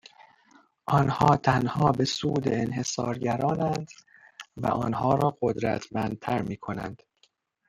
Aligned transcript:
آنها 0.87 1.37
تنها 1.37 1.91
به 1.91 2.05
سود 2.05 2.47
انحصارگراناند 2.47 3.91
و 4.57 4.67
آنها 4.67 5.15
را 5.15 5.37
قدرتمندتر 5.41 6.41
میکنند 6.41 7.01